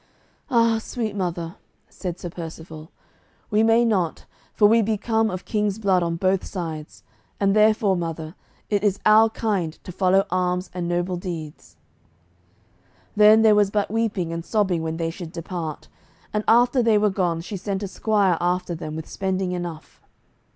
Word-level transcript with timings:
"Ah, 0.49 0.79
sweet 0.79 1.15
mother," 1.15 1.57
said 1.87 2.17
Sir 2.19 2.31
Percivale, 2.31 2.89
"we 3.51 3.61
may 3.61 3.85
not, 3.85 4.25
for 4.51 4.67
we 4.67 4.81
be 4.81 4.97
come 4.97 5.29
of 5.29 5.45
king's 5.45 5.77
blood 5.77 6.01
on 6.01 6.15
both 6.15 6.43
sides, 6.43 7.03
and 7.39 7.55
therefore, 7.55 7.95
mother, 7.95 8.33
it 8.67 8.83
is 8.83 8.99
our 9.05 9.29
kind 9.29 9.73
to 9.83 9.91
follow 9.91 10.25
arms 10.31 10.71
and 10.73 10.87
noble 10.87 11.17
deeds." 11.17 11.77
Then 13.15 13.43
there 13.43 13.53
was 13.53 13.69
but 13.69 13.91
weeping 13.91 14.33
and 14.33 14.43
sobbing 14.43 14.81
when 14.81 14.97
they 14.97 15.11
should 15.11 15.31
depart, 15.31 15.87
and 16.33 16.43
after 16.47 16.81
they 16.81 16.97
were 16.97 17.11
gone, 17.11 17.39
she 17.41 17.55
sent 17.55 17.83
a 17.83 17.87
squire 17.87 18.39
after 18.41 18.73
them 18.73 18.95
with 18.95 19.07
spending 19.07 19.51
enough. 19.51 20.01